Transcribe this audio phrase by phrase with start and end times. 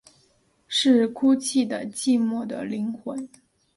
[0.67, 3.29] 是哭泣的寂寞的灵魂